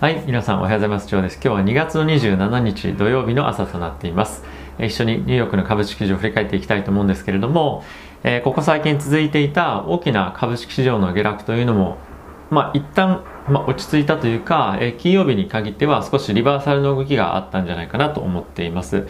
[0.00, 1.08] はい、皆さんおはようございます。
[1.08, 1.40] ジョーです。
[1.42, 4.44] 今日は2月の27日土曜日の朝となっています。
[4.78, 7.82] え一緒にニューヨークの株式市場を振り返っていきたいと思うんですけれども、
[8.22, 11.98] えーここ最近続いていた大きな株式市場の下落というのも、
[12.48, 19.08] まあ一旦、まあ、落ち着いたというか、えー金曜日に限っては少しリバーサルの動きがあったんじゃないかなと思っています。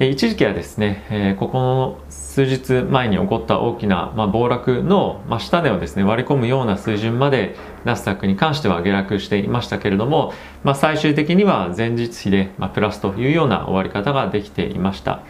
[0.00, 7.54] 一時期はですね、えーここの数日前に起こった大きな、まあ、暴落の、まあ、下値をですね割り込むような水準まで
[7.84, 10.32] ナスダックに関しては下落していましたけれども、
[10.64, 15.22] まあ、最終的には前日比で、まあ、プラスというような終わり方ができていました。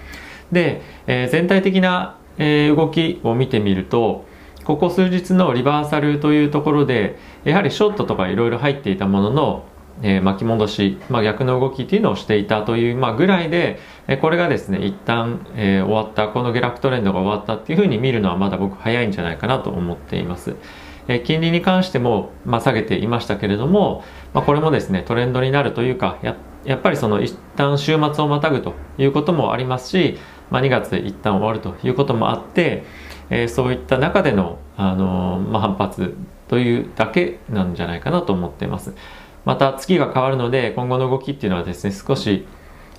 [0.50, 4.24] で、えー全体的な、えー動きを見てみると
[4.64, 9.64] ここ数日のリバーサルというところでやはりショートとかいろいろ入っていたものの
[10.02, 20.56] えー巻き戻し、まあ、逆の動きっていうのをしていたという、まあ、ぐらいで、えーこれがですね一旦、えー終わったこの下落トレンドが終わったっていうふうに見るのはまだ僕早いんじゃないかなと思っています、
[21.08, 30.18] え金利に関しても、まあ、下げていましたけれども、まあ、これもですねトレンドになるというかややっぱりその一旦週末をまたぐということもありますし、
[30.50, 32.84] まあ、2月で一旦終わるということもあって、
[33.30, 36.16] えーそういった中での、あのーまあ、反発
[36.48, 38.94] というだけなんじゃないかなと思っています。
[39.44, 42.46] また月が変わるので今後の動きっていうのはですね少し、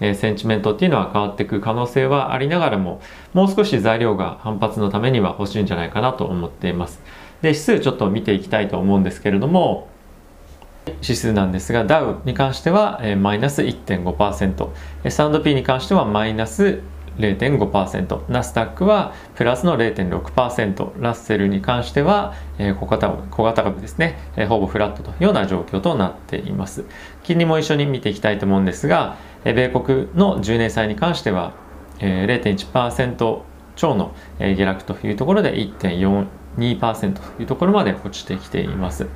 [0.02, 3.02] えセンチメントっていうのは変わっていく可能性はありながらも
[3.34, 7.02] もう少し材料が反発のためには欲しいんじゃないかなと思っています。
[7.42, 9.88] で指数ちょっと見ていきたいと思うんですけれども
[11.02, 14.70] 指数なんですがダウに関しては、えマイナス1.5%
[15.04, 16.82] えー S&P に関してはマイナス
[17.18, 22.34] 0.5%ナスダックはプラスの0.6%ラッセルに関しては、
[22.80, 24.18] 小型小型株ですね、
[24.50, 26.86] ほぼフラットというような状況となっています。
[27.24, 31.54] 金利も一緒に見ていきたいと思うんですが、米国の10年債に関しては、
[32.00, 33.40] 0.1%
[33.76, 39.08] 超の、下落というところで1.42%というところまで落ちてきています。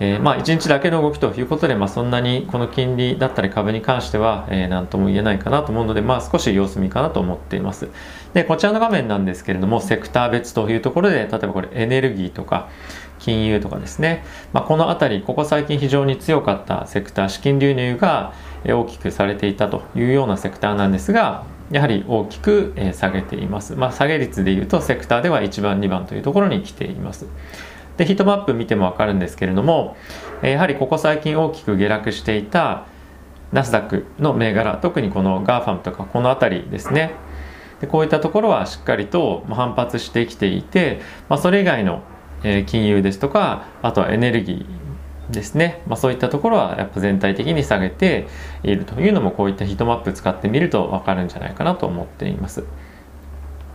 [0.00, 7.88] えーまあ1日だけの動きということで、まあ、そんなにこの金利だったり株に関しては、えー、何とも言えないかなと思うので、まあ、少し様子見かなと思っています。
[8.34, 12.68] でこちらの画面なんですけれどもセクター別というところで例えばこれエネルギーとか
[13.18, 18.32] 金融とかですね、まあ、この辺りここ最近非常に強かったセクター資金流入が
[18.66, 27.26] 大きくされていたというようなセクターなんですがやはり大きく下げています、まあ、下げ率でいうとセクターでは1番2番というところに来ています。
[27.98, 29.96] でヒートマップ見ても分かるんですけれども
[30.40, 32.86] やはりここ最近大きく下落していた
[33.52, 37.12] ナスダックの銘柄特にこの GAFAM とかこの辺りですね
[37.80, 42.02] でこういったところはしっかりと反発してきていて、まあ、それ以外の
[42.66, 48.28] 金融ですとかあとはエネルギーですね、まあ、そういったところはやっぱ全体的に下げて
[48.62, 52.64] いるというのもこういったヒートマップ使ってみると分かるんじゃないかなと思っています。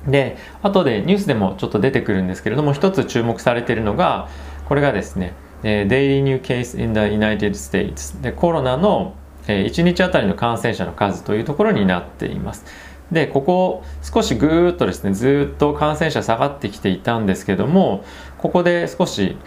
[0.07, 4.27] で後でニュースでもちょっと出てくるんですけれども一つ注目されているのが
[4.65, 5.33] これがですね
[5.63, 9.15] えー Daily New Case in the United States でコロナの
[9.47, 12.65] えー1日あたりの感染者の数というところになっています。
[13.11, 18.03] でここ少しぐーっとですねずっと感染者下がってきていたんですけども
[18.39, 19.37] ここで少し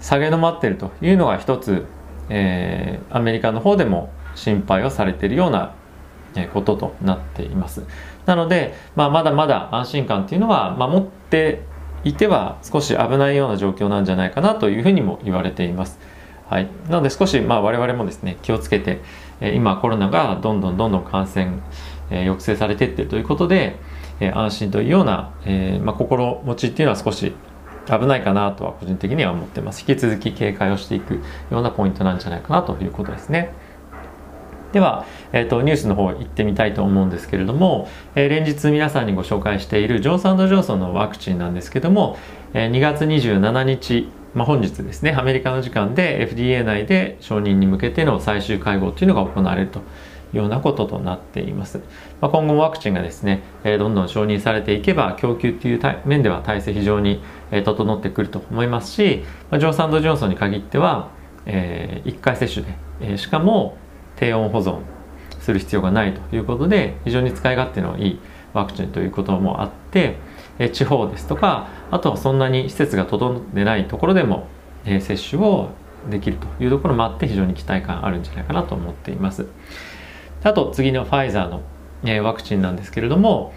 [0.00, 1.84] 下げ止まっているというのが一つ、
[2.28, 5.74] えーアメリカの方でも心配をされているような
[6.44, 7.82] こととなっています。
[8.26, 11.62] なので、まあ、まだまだ安心感っていうのは、ま、持って
[12.04, 15.98] いては少し危ないような状況なんじゃないかなというふうにも言われています。
[16.48, 19.00] はい、なので少しまあ我々もですね気をつけて、
[19.40, 21.58] え今コロナがどんどんどんどん感染、
[22.10, 23.76] え抑制されていってるということで、
[24.20, 27.34] え安心というような、えまあ、心持ちっていうのは少し
[27.86, 29.80] 危ないかなとは個人的には思ってます。
[29.80, 31.20] 引き続き警戒をしていくよ
[31.50, 33.52] うなポイントなんじゃないかなということですね。
[34.76, 42.18] では、えー、とニュースの方行ってみたいと思うんですけれども、えー連日皆さんにご紹介しているジョンソンジョンソンのワクチンなんですけども、
[42.52, 49.82] えー2月27日、まあ、本日ですねアメリカの時間で FDA 内で承認に向けての最終会合というのが行われるとい
[50.34, 51.78] うようなこととなっています、
[52.20, 61.08] まあ、今後もワクチンがですね、えーどんどん承認されていけば供給という面では体制非常に、えー整ってくると思いますし、まあ、ジョンソンジョンソンに限っては、
[61.46, 63.78] え1回接種で、えーしかも
[64.16, 64.80] 低温保存
[65.40, 68.20] する必要がないということで非常に使い勝手のいい
[68.52, 70.16] ワクチンということもあって
[70.72, 74.48] 地方ですとかあとはそんなに施設が整ってないところでも
[74.84, 75.70] 接種を
[76.10, 79.46] できるというところもあって非常に期待感あるんじゃないかなと思っています。
[80.42, 81.62] あと次のファイザーの
[82.24, 83.52] ワクチンなんですけれども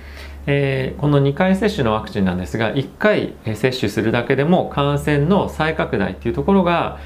[0.48, 6.98] えーこの2回接種のワクチンなんですが1回接種するだけでも感染の再拡大っていうところが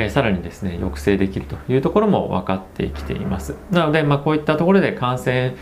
[0.00, 3.56] えーさらにですね抑制できるというところも分かってきています。
[3.70, 5.54] なので、まあ、こういったところで感染、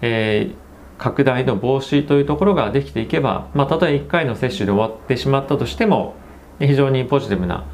[0.00, 0.62] えー
[1.02, 6.14] 拡大の防止というところができていけば、まあ、たとえ1回の接種で終わってしまったとしても
[6.60, 7.64] 非常にポジティブな、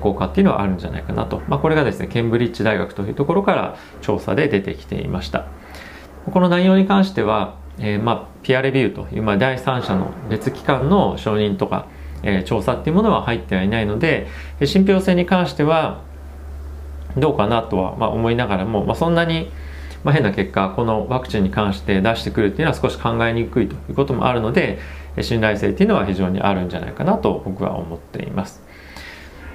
[0.00, 5.46] 効果っていうのはあるんじゃないかなと、まあ、これがですねケンブリッジ大学というところから調査で出てきていました。
[6.32, 11.86] この内容に関しては、えー、まあピアレビューという、まあ、第三者の別機関の承認とか、
[12.26, 14.26] え、調査っていうものは入ってはいないので
[14.64, 16.02] 信憑性に関しては
[17.16, 19.50] どうかなとは、ま、思いながらも、ま、そんなに、
[20.04, 24.78] ま、変な結果このワクチンに関して出してくるっていうのは少し考えにくいということもあるので
[25.22, 28.66] 信頼性っていうのは非常にあるんじゃないかなと僕は思っています。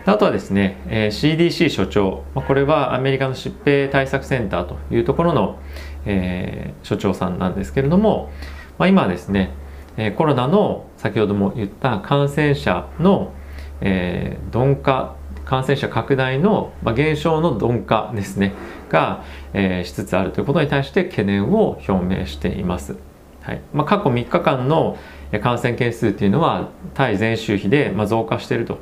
[0.04, 5.60] あとはですね、え CDC 所長、まこれはアメリカの疾病対策センターというところの、
[6.08, 8.32] え、所長さんなんですけれども、
[8.80, 9.52] ま、今ですね、
[9.98, 13.34] えコロナの先ほども言った感染者の、
[13.82, 15.16] え、鈍化
[15.46, 18.54] 感染者拡大の、まあ、減少の鈍化ですね
[18.90, 19.24] が、
[19.54, 22.96] えー、しつつあるということに対して懸念を表明しています。
[23.42, 24.98] はいまあ、過去3日間の
[25.42, 28.78] 感染件数っていうのは対前週比で、まあ、増加していると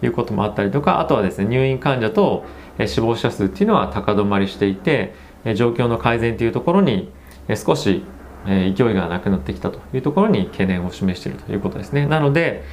[0.00, 2.44] いうこともあったりとかあとはですね入院患者と
[2.86, 5.12] 死亡者数っていうのは高止まりしていて
[5.56, 7.10] 状況の改善というところに
[7.54, 8.04] 少し
[8.46, 12.64] 勢いがなくなってきたというところに懸念を示しているということですねなので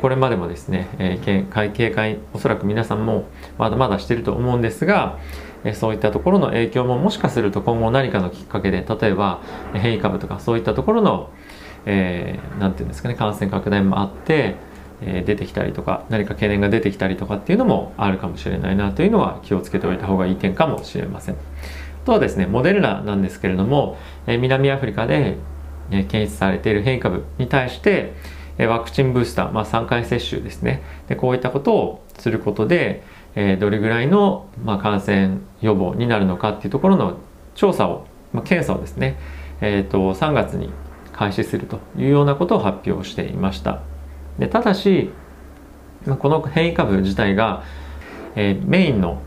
[0.00, 3.26] これまでもですね警戒おそらく皆さんも
[3.58, 5.18] まだまだしていると思うんですが
[5.74, 9.40] そういったところの影響ももしかすると今後何かのきっかけで例えば
[9.72, 11.30] 変異株とかそういったところの、
[11.86, 14.56] えー、て言うんですかね感染拡大もあって
[15.00, 21.36] え出てきたりとか何か懸念が出てきたりとかっていうのもあるかもしれないなというのは気をつけておいた方がいい点かもしれません。
[22.04, 23.96] とはですねモデルナなんですけれども、
[24.26, 25.36] え南アフリカで、
[25.90, 28.14] え検出されている変異株に対して、
[28.58, 33.02] えワクチンブースター、まあ、3回接種ですねでこういったことをすることで、
[33.34, 37.16] えどれぐらいの、まあ、感染予防になるのかっていうところの
[37.54, 39.18] 調査を、まあ、検査をですね、
[39.60, 40.70] えーと3月に
[41.14, 43.80] 開始するというようなことを発表していました。
[44.38, 45.10] でただし
[46.18, 47.62] この変異株自体が、
[48.36, 49.22] えー、メインの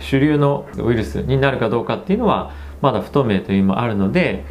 [0.00, 4.44] 主流のウイルスになるかどうかっていうのはまだ不透明という意味もあるので、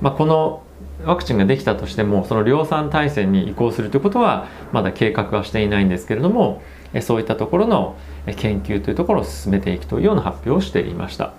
[0.00, 0.62] まあ、この
[1.04, 6.62] ワクチンができたとしてもその量産体制に移行するということはまだ計画はしていないんですけれども
[7.00, 7.96] そういったところの
[8.36, 11.32] 研究というところを進めていくというような発表をしていました。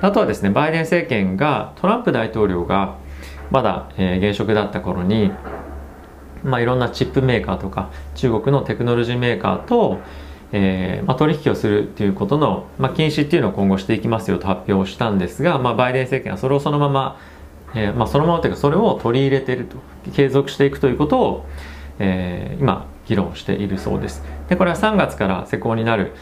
[0.00, 2.96] あとはですねバイデン政権がトランプ大統領が
[3.50, 5.30] まだ、え現職だった頃に
[6.44, 9.98] まあ、いろんなチップメーカーとか中国のテクノロジーメーカーと、
[10.56, 17.18] えーまあ、取引をするっていうことの、まあ、禁止っていうのを今後していきますよと発表したんですが、まあ、バイデン政権はそれをそのまま、
[17.74, 19.76] えーまあ、そのままというかそれを取り入れていると
[20.12, 21.46] 継続していくということを、
[21.98, 24.22] えー、今議論しているそうです。
[24.48, 26.12] でこれは3月から施行になる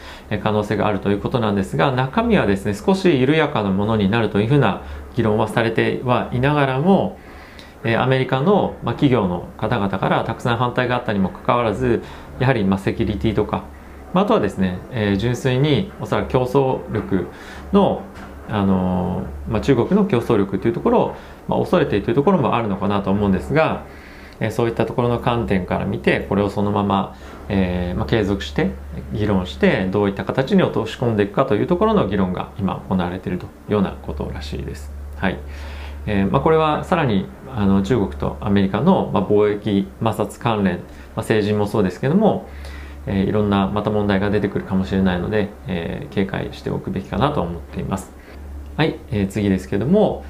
[0.41, 4.81] 可能性があるということなんですが中身はですね少し緩やかなものになるというふうな
[5.15, 7.19] 議論はされてはいながらも
[7.97, 12.01] アメリカの、企業の方々からたくさん反対があったにもかかわらず
[12.39, 13.65] やはり、セキュリティとか、
[14.13, 17.27] まあ、あとはですね、え純粋におそらく競争力
[17.71, 18.03] の
[18.49, 21.15] あのまあ、中国の競争力というところを、
[21.47, 23.85] まあ、恐れているというところもあるのかなと思うんですが、
[24.39, 27.15] えそういったところの観点から見てこれをそのまま、
[27.49, 28.71] えー、まあ、継続して
[29.13, 34.91] 議論してどういった形に落とし込んでいくかというところの議論が今行われているというようなことらしいです。
[35.17, 35.39] はい
[36.05, 40.85] えー、まあ、これはさらにあの中国とアメリカの、まあ、貿易摩擦関連、まあ、
[41.17, 42.49] 政治もそうですけども、
[43.05, 48.11] えー、いろんなまた問題が出てくるかもしれないので、えー、警戒しておくべきかなと思っています。
[48.77, 50.25] はい、えー、次ですけども、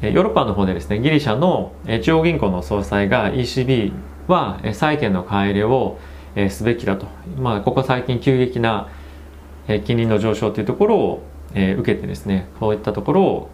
[0.00, 3.92] ヨーロッパの方でですねギリシャの中央銀行の総裁が ECB
[4.26, 5.98] は債券の買い入れを
[6.50, 7.06] すべきだと、
[7.38, 8.88] まあ、ここ最近急激な
[9.84, 11.22] 金利の上昇というところを
[11.52, 13.50] 受けてですねこういったところを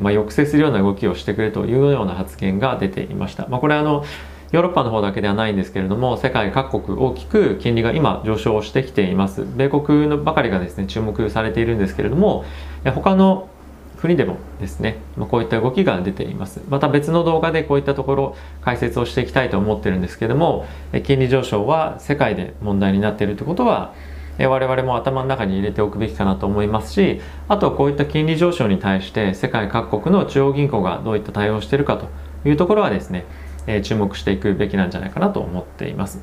[0.00, 3.48] まあ、抑制するような動きをしてくれというような発言が出ていました。
[3.48, 4.04] まあ、これはあの
[4.52, 9.46] ヨーロッパの方だけではないんですけれども世界各国大きく金利が今上昇してきています。
[9.56, 12.44] 米国のばかりがですね注目されているんですけれども
[12.84, 13.48] 他の
[13.96, 14.98] 国でもですね
[15.30, 16.60] こういった動きが出ています。
[16.68, 20.66] また別の動画でこういったところ解説をしていきたいと思ってるんですけれども
[21.04, 23.94] 金利上昇は世界で問題になっているということは
[24.38, 32.08] 我々も頭の中に入れておくべきかなと思いますしあとはこういった金利上昇に対して世界各国の中央銀行がどういった対応をしているかと
[32.48, 33.24] いうところはですね、
[33.66, 36.20] えー、注目していくべきなんじゃないかなと思っています。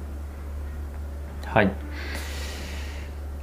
[1.45, 1.71] はい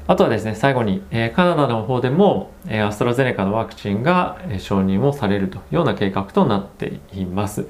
[0.09, 7.67] あとはですね、最後に、えー、カナダの方でも、えー、アストラゼネカのワクチンが、えー、承認をされるというような計画となっています。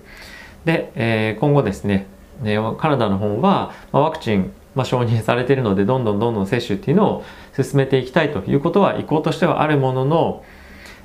[0.67, 2.07] で、え今後ですね、
[2.43, 10.45] ねカナダの方は、まあ、ワクチンまあ、承認されているのでどんどんどんどん接種っていうのを進めていきたいということは意向としてはあるものの、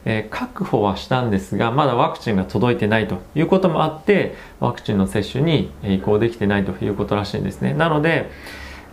[0.06, 7.74] えー、確保はしたんですがまだワクチンが届いてないということもあってワクチンの接種に移行できてないということらしいんですね。
[7.74, 8.32] なので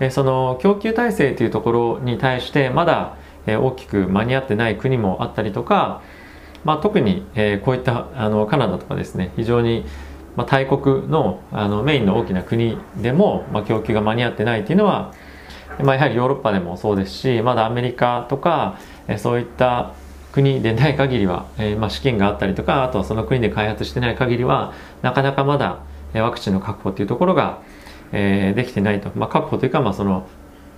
[0.00, 6.02] えその供給体制というところに対してまだ、え大きく間に合ってない国もあったりとか、
[6.64, 9.84] まあ、特に、えこういったあのカナダとかですね非常に、
[10.36, 15.12] まあ、大国のあのメインの大きな国でも、まあ、供給が間に合ってないっていうのは、
[15.82, 18.78] まあ、やはりヨーロッパでもそうですしまだアメリカとか、
[19.16, 19.94] そういった
[20.32, 25.80] 国でない限りは、えー、まあ、資金があったりとかあとはその国で開発してない限りはなかなかまだ
[26.14, 27.62] ワクチンの確保っていうところが、
[28.12, 30.26] えー、できてないと、まあ、確保というか、まあ、その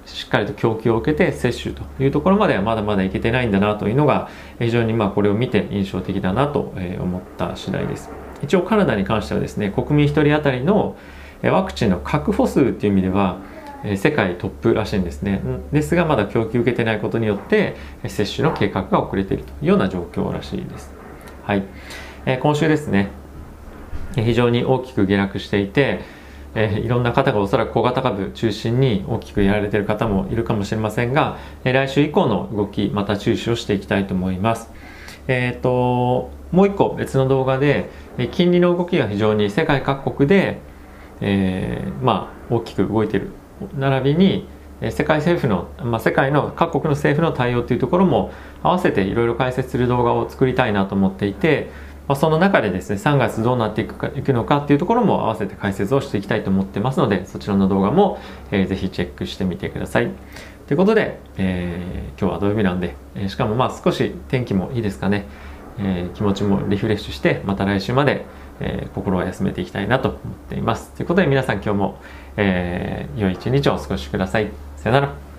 [0.06, 4.28] しっかりと供給を受けて接種というところまではまだまだいけてないんだなというのが
[4.58, 8.10] 非常にまあこれを見て印象的だなと思った次第です。
[8.42, 10.96] 一応カナダに関してはですね国民1人当たりの
[11.42, 13.38] ワクチンの確保数っていう意味では
[13.96, 15.40] 世界トップらしいんですね。
[15.72, 20.92] ですがまだ供給受けてないことによって接種の計画が遅れているというような状況らしいです。
[21.44, 21.64] はい。
[22.40, 23.08] 今週ですね。
[24.14, 26.00] 非常に大きく下落していて
[26.54, 34.70] えー、いろんな方がおそらく小型株中心に大きくやられている方もいるかもしれませんが、えー、来週以降の動きまた注視をしていきたいと思います。
[35.28, 40.58] えーと、もう一個別の動画で、えー、金利の動きが非常に世界各国で、
[41.20, 43.30] えー、まあ、大きく動いている
[43.76, 44.46] 並びに
[44.90, 51.70] 世界政府の、まあ、世界の各国の政府の対応というところも合わせていろいろ解説する動画を作りたいなと思っていて
[52.10, 58.18] まあ、その中でですね3月どうなっていくかいくのかっていうところも合わせて解説をしていきたいと思ってますのでそちらの動画も、
[58.50, 60.10] えー、ぜひチェックしてみてください。
[60.66, 65.26] ということで、えー、今日は土曜日なんで、えー、しかもまあ少し天気もいいですかね、
[65.78, 68.24] えー、気持ちもリフレッシュしてまた来週まで、
[68.58, 70.90] え、心を休めていきたいなと思っています。
[70.96, 72.00] ということで皆さん今日も、
[72.40, 74.50] えー、良い一日をお過ごしください。
[74.76, 75.29] さよなら。